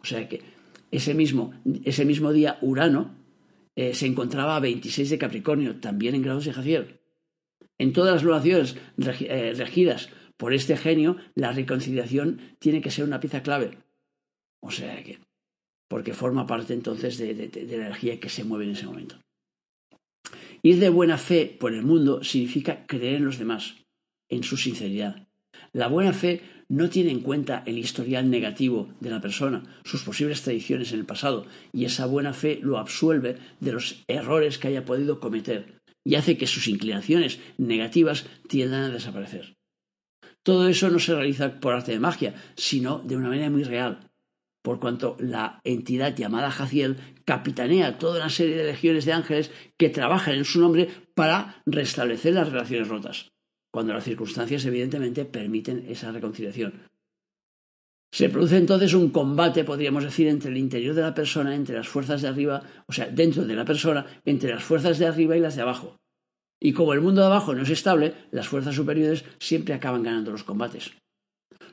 O 0.00 0.06
sea 0.06 0.28
que 0.28 0.42
ese 0.90 1.14
mismo, 1.14 1.52
ese 1.84 2.04
mismo 2.04 2.32
día 2.32 2.58
Urano 2.60 3.16
eh, 3.74 3.94
se 3.94 4.06
encontraba 4.06 4.56
a 4.56 4.60
26 4.60 5.10
de 5.10 5.18
Capricornio, 5.18 5.80
también 5.80 6.14
en 6.14 6.22
grados 6.22 6.44
de 6.44 6.52
Jaciel. 6.52 7.00
En 7.78 7.92
todas 7.92 8.14
las 8.14 8.22
lunaciones 8.22 8.76
eh, 9.20 9.54
regidas 9.56 10.10
por 10.36 10.54
este 10.54 10.76
genio, 10.76 11.16
la 11.34 11.52
reconciliación 11.52 12.56
tiene 12.60 12.80
que 12.80 12.90
ser 12.90 13.04
una 13.04 13.18
pieza 13.18 13.42
clave. 13.42 13.78
O 14.60 14.70
sea 14.70 15.02
que, 15.02 15.18
porque 15.88 16.14
forma 16.14 16.46
parte 16.46 16.74
entonces 16.74 17.18
de 17.18 17.66
la 17.66 17.74
energía 17.74 18.20
que 18.20 18.28
se 18.28 18.44
mueve 18.44 18.64
en 18.64 18.70
ese 18.70 18.86
momento. 18.86 19.16
Ir 20.64 20.80
de 20.80 20.88
buena 20.88 21.18
fe 21.18 21.54
por 21.60 21.74
el 21.74 21.82
mundo 21.82 22.24
significa 22.24 22.86
creer 22.86 23.16
en 23.16 23.26
los 23.26 23.38
demás, 23.38 23.74
en 24.30 24.42
su 24.44 24.56
sinceridad. 24.56 25.28
La 25.74 25.88
buena 25.88 26.14
fe 26.14 26.40
no 26.70 26.88
tiene 26.88 27.10
en 27.10 27.20
cuenta 27.20 27.62
el 27.66 27.76
historial 27.76 28.30
negativo 28.30 28.88
de 28.98 29.10
la 29.10 29.20
persona, 29.20 29.62
sus 29.84 30.04
posibles 30.04 30.40
tradiciones 30.40 30.90
en 30.92 31.00
el 31.00 31.04
pasado, 31.04 31.44
y 31.74 31.84
esa 31.84 32.06
buena 32.06 32.32
fe 32.32 32.60
lo 32.62 32.78
absuelve 32.78 33.36
de 33.60 33.72
los 33.72 34.02
errores 34.08 34.56
que 34.56 34.68
haya 34.68 34.86
podido 34.86 35.20
cometer 35.20 35.82
y 36.02 36.14
hace 36.14 36.38
que 36.38 36.46
sus 36.46 36.66
inclinaciones 36.66 37.40
negativas 37.58 38.24
tiendan 38.48 38.84
a 38.84 38.88
desaparecer. 38.88 39.56
Todo 40.42 40.66
eso 40.68 40.88
no 40.88 40.98
se 40.98 41.14
realiza 41.14 41.60
por 41.60 41.74
arte 41.74 41.92
de 41.92 42.00
magia, 42.00 42.34
sino 42.56 43.00
de 43.00 43.16
una 43.18 43.28
manera 43.28 43.50
muy 43.50 43.64
real, 43.64 44.10
por 44.64 44.80
cuanto 44.80 45.18
la 45.20 45.60
entidad 45.62 46.16
llamada 46.16 46.50
Jaciel 46.50 46.96
capitanea 47.26 47.98
toda 47.98 48.20
una 48.20 48.30
serie 48.30 48.56
de 48.56 48.64
legiones 48.64 49.04
de 49.04 49.12
ángeles 49.12 49.50
que 49.76 49.90
trabajan 49.90 50.36
en 50.36 50.46
su 50.46 50.58
nombre 50.58 50.88
para 51.14 51.62
restablecer 51.66 52.32
las 52.32 52.50
relaciones 52.50 52.88
rotas, 52.88 53.32
cuando 53.70 53.92
las 53.92 54.04
circunstancias 54.04 54.64
evidentemente 54.64 55.26
permiten 55.26 55.84
esa 55.86 56.12
reconciliación. 56.12 56.88
Se 58.10 58.30
produce 58.30 58.56
entonces 58.56 58.94
un 58.94 59.10
combate, 59.10 59.64
podríamos 59.64 60.02
decir, 60.02 60.28
entre 60.28 60.50
el 60.50 60.56
interior 60.56 60.94
de 60.94 61.02
la 61.02 61.14
persona, 61.14 61.54
entre 61.54 61.76
las 61.76 61.88
fuerzas 61.88 62.22
de 62.22 62.28
arriba, 62.28 62.62
o 62.86 62.92
sea, 62.92 63.08
dentro 63.08 63.44
de 63.44 63.56
la 63.56 63.66
persona, 63.66 64.06
entre 64.24 64.54
las 64.54 64.64
fuerzas 64.64 64.98
de 64.98 65.06
arriba 65.06 65.36
y 65.36 65.40
las 65.40 65.56
de 65.56 65.62
abajo. 65.62 65.98
Y 66.58 66.72
como 66.72 66.94
el 66.94 67.02
mundo 67.02 67.20
de 67.20 67.26
abajo 67.26 67.54
no 67.54 67.64
es 67.64 67.70
estable, 67.70 68.14
las 68.30 68.48
fuerzas 68.48 68.74
superiores 68.74 69.26
siempre 69.38 69.74
acaban 69.74 70.04
ganando 70.04 70.30
los 70.30 70.44
combates. 70.44 70.92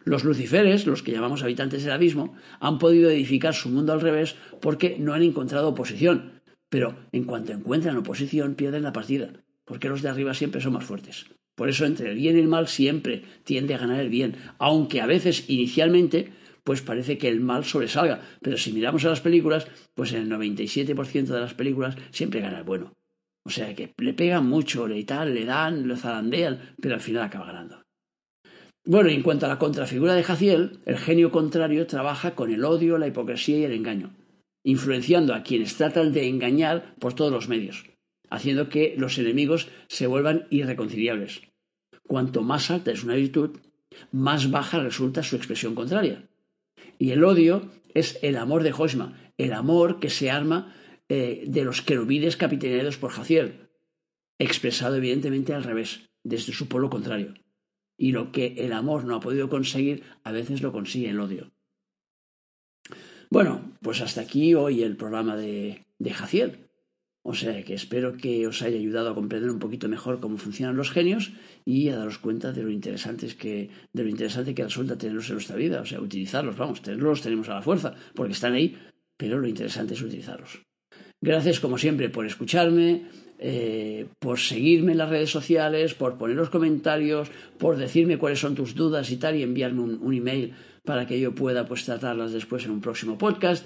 Los 0.03 0.23
luciferes, 0.23 0.87
los 0.87 1.03
que 1.03 1.11
llamamos 1.11 1.43
habitantes 1.43 1.83
del 1.83 1.93
abismo, 1.93 2.35
han 2.59 2.79
podido 2.79 3.09
edificar 3.09 3.53
su 3.53 3.69
mundo 3.69 3.93
al 3.93 4.01
revés 4.01 4.35
porque 4.59 4.97
no 4.99 5.13
han 5.13 5.23
encontrado 5.23 5.69
oposición. 5.69 6.41
Pero 6.69 6.95
en 7.11 7.25
cuanto 7.25 7.51
encuentran 7.51 7.97
oposición, 7.97 8.55
pierden 8.55 8.83
la 8.83 8.93
partida, 8.93 9.33
porque 9.65 9.89
los 9.89 10.01
de 10.01 10.09
arriba 10.09 10.33
siempre 10.33 10.61
son 10.61 10.73
más 10.73 10.85
fuertes. 10.85 11.25
Por 11.55 11.69
eso 11.69 11.85
entre 11.85 12.09
el 12.09 12.15
bien 12.15 12.37
y 12.37 12.39
el 12.39 12.47
mal 12.47 12.67
siempre 12.67 13.23
tiende 13.43 13.75
a 13.75 13.77
ganar 13.77 13.99
el 13.99 14.09
bien, 14.09 14.35
aunque 14.57 15.01
a 15.01 15.05
veces 15.05 15.49
inicialmente 15.49 16.31
pues 16.63 16.81
parece 16.81 17.17
que 17.17 17.27
el 17.27 17.39
mal 17.39 17.65
sobresalga, 17.65 18.21
pero 18.41 18.57
si 18.57 18.71
miramos 18.71 19.03
a 19.05 19.09
las 19.09 19.21
películas, 19.21 19.67
pues 19.95 20.13
en 20.13 20.21
el 20.21 20.29
97% 20.29 21.25
de 21.25 21.39
las 21.39 21.53
películas 21.53 21.95
siempre 22.11 22.41
gana 22.41 22.59
el 22.59 22.63
bueno. 22.63 22.93
O 23.43 23.49
sea 23.49 23.73
que 23.75 23.93
le 23.97 24.13
pegan 24.13 24.45
mucho, 24.45 24.87
le 24.87 25.03
tal, 25.03 25.33
le 25.33 25.45
dan, 25.45 25.87
lo 25.87 25.97
zarandean, 25.97 26.75
pero 26.79 26.95
al 26.95 27.01
final 27.01 27.23
acaba 27.23 27.47
ganando. 27.47 27.80
Bueno, 28.83 29.09
en 29.09 29.21
cuanto 29.21 29.45
a 29.45 29.49
la 29.49 29.59
contrafigura 29.59 30.15
de 30.15 30.23
Jaciel, 30.23 30.79
el 30.85 30.97
genio 30.97 31.31
contrario 31.31 31.85
trabaja 31.85 32.33
con 32.33 32.51
el 32.51 32.65
odio, 32.65 32.97
la 32.97 33.07
hipocresía 33.07 33.59
y 33.59 33.63
el 33.63 33.73
engaño, 33.73 34.15
influenciando 34.63 35.35
a 35.35 35.43
quienes 35.43 35.77
tratan 35.77 36.11
de 36.13 36.27
engañar 36.27 36.95
por 36.99 37.13
todos 37.13 37.31
los 37.31 37.47
medios. 37.47 37.85
haciendo 38.31 38.69
que 38.69 38.95
los 38.97 39.17
enemigos 39.17 39.67
se 39.89 40.07
vuelvan 40.07 40.47
irreconciliables. 40.49 41.41
Cuanto 42.07 42.43
más 42.43 42.71
alta 42.71 42.91
es 42.91 43.03
una 43.03 43.15
virtud, 43.15 43.59
más 44.11 44.49
baja 44.49 44.79
resulta 44.79 45.21
su 45.21 45.35
expresión 45.35 45.75
contraria. 45.75 46.29
Y 46.97 47.11
el 47.11 47.25
odio 47.25 47.69
es 47.93 48.17
el 48.21 48.37
amor 48.37 48.63
de 48.63 48.71
Hosma, 48.71 49.19
el 49.37 49.51
amor 49.51 49.99
que 49.99 50.09
se 50.09 50.31
arma 50.31 50.73
eh, 51.09 51.43
de 51.45 51.65
los 51.65 51.81
querubines 51.81 52.37
capitaneados 52.37 52.97
por 52.97 53.11
Jaciel, 53.11 53.67
expresado 54.39 54.95
evidentemente 54.95 55.53
al 55.53 55.63
revés, 55.63 56.09
desde 56.23 56.53
su 56.53 56.69
polo 56.69 56.89
contrario. 56.89 57.33
Y 58.01 58.13
lo 58.13 58.31
que 58.31 58.55
el 58.57 58.73
amor 58.73 59.05
no 59.05 59.15
ha 59.15 59.19
podido 59.19 59.47
conseguir, 59.47 60.01
a 60.23 60.31
veces 60.31 60.63
lo 60.63 60.71
consigue 60.71 61.11
el 61.11 61.19
odio. 61.19 61.51
Bueno, 63.29 63.77
pues 63.83 64.01
hasta 64.01 64.21
aquí 64.21 64.55
hoy 64.55 64.81
el 64.81 64.97
programa 64.97 65.35
de, 65.35 65.85
de 65.99 66.11
Jaciel. 66.11 66.67
O 67.21 67.35
sea 67.35 67.63
que 67.63 67.75
espero 67.75 68.17
que 68.17 68.47
os 68.47 68.63
haya 68.63 68.79
ayudado 68.79 69.11
a 69.11 69.13
comprender 69.13 69.51
un 69.51 69.59
poquito 69.59 69.87
mejor 69.87 70.19
cómo 70.19 70.37
funcionan 70.37 70.77
los 70.77 70.89
genios 70.89 71.33
y 71.63 71.89
a 71.89 71.95
daros 71.95 72.17
cuenta 72.17 72.51
de 72.51 72.63
lo 72.63 72.71
interesante 72.71 73.27
que, 73.37 73.69
de 73.93 74.03
lo 74.03 74.09
interesante 74.09 74.55
que 74.55 74.63
resulta 74.63 74.97
tenerlos 74.97 75.29
en 75.29 75.35
nuestra 75.35 75.55
vida. 75.55 75.81
O 75.81 75.85
sea, 75.85 76.01
utilizarlos, 76.01 76.57
vamos, 76.57 76.81
tenerlos 76.81 77.21
tenemos 77.21 77.49
a 77.49 77.53
la 77.53 77.61
fuerza, 77.61 77.93
porque 78.15 78.33
están 78.33 78.53
ahí, 78.53 78.75
pero 79.15 79.37
lo 79.37 79.47
interesante 79.47 79.93
es 79.93 80.01
utilizarlos. 80.01 80.59
Gracias 81.21 81.59
como 81.59 81.77
siempre 81.77 82.09
por 82.09 82.25
escucharme, 82.25 83.05
eh, 83.43 84.05
por 84.19 84.37
seguirme 84.37 84.91
en 84.91 84.99
las 84.99 85.09
redes 85.09 85.31
sociales, 85.31 85.95
por 85.95 86.19
poner 86.19 86.35
los 86.35 86.51
comentarios, 86.51 87.31
por 87.57 87.75
decirme 87.75 88.19
cuáles 88.19 88.39
son 88.39 88.53
tus 88.53 88.75
dudas 88.75 89.09
y 89.09 89.17
tal, 89.17 89.35
y 89.35 89.41
enviarme 89.41 89.81
un, 89.81 90.13
email 90.13 90.53
para 90.85 91.07
que 91.07 91.19
yo 91.19 91.33
pueda 91.33 91.65
pues 91.65 91.83
tratarlas 91.83 92.33
después 92.33 92.65
en 92.65 92.71
un 92.71 92.81
próximo 92.81 93.17
podcast 93.17 93.65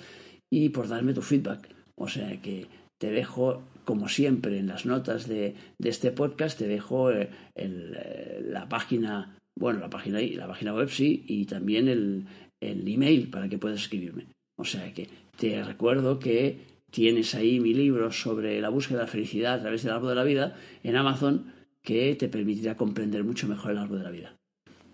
y 0.49 0.69
por 0.69 0.87
darme 0.87 1.13
tu 1.13 1.21
feedback. 1.21 1.67
O 1.95 2.07
sea 2.07 2.41
que 2.41 2.67
te 2.97 3.11
dejo, 3.11 3.63
como 3.83 4.07
siempre, 4.07 4.59
en 4.59 4.67
las 4.67 4.85
notas 4.85 5.27
de, 5.27 5.55
este 5.83 6.11
podcast, 6.11 6.57
te 6.57 6.69
dejo 6.69 7.11
eh, 7.11 7.29
eh, 7.55 8.41
la 8.45 8.69
página, 8.69 9.37
bueno, 9.59 9.81
la 9.81 9.89
página, 9.89 10.21
la 10.21 10.47
página 10.47 10.73
web 10.73 10.89
sí, 10.89 11.25
y 11.27 11.47
también 11.47 11.89
el, 11.89 12.25
el 12.61 12.87
email 12.87 13.29
para 13.29 13.49
que 13.49 13.57
puedas 13.57 13.81
escribirme. 13.81 14.27
O 14.57 14.63
sea 14.63 14.93
que 14.93 15.09
te 15.37 15.61
recuerdo 15.65 16.17
que 16.17 16.74
tienes 16.95 17.35
ahí 17.35 17.59
mi 17.59 17.73
libro 17.73 18.09
sobre 18.13 18.61
la 18.61 18.69
búsqueda 18.69 18.99
de 18.99 19.03
la 19.03 19.11
felicidad 19.11 19.55
a 19.55 19.59
través 19.59 19.83
del 19.83 19.91
árbol 19.91 20.11
de 20.11 20.15
la 20.15 20.23
vida 20.23 20.55
en 20.81 20.95
Amazon 20.95 21.51
que 21.81 22.15
te 22.15 22.29
permitirá 22.29 22.77
comprender 22.77 23.25
mucho 23.25 23.49
mejor 23.49 23.71
el 23.71 23.79
árbol 23.79 23.97
de 23.97 24.03
la 24.05 24.11
vida. 24.11 24.37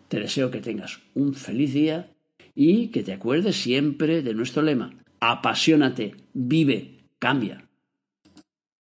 Te 0.08 0.20
deseo 0.20 0.50
que 0.50 0.62
tengas 0.62 1.00
un 1.14 1.36
feliz 1.36 1.76
día 1.76 2.12
y 2.56 2.88
que 2.88 3.04
te 3.04 3.14
acuerdes 3.14 3.56
siempre 3.56 4.24
de 4.24 4.34
nuestro 4.34 4.64
lema, 4.64 4.96
apasionate, 5.20 6.16
vive, 6.34 7.06
cambia. 7.20 7.70